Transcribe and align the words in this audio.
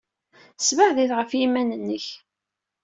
Ssebɛed-itt 0.59 1.15
ɣef 1.17 1.31
yiman-nnek! 1.39 2.05